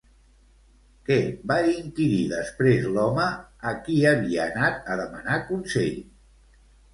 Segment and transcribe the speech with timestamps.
[1.09, 1.17] Què
[1.51, 3.27] va inquirir després l'home
[3.73, 6.01] a qui havia anat a demanar consell?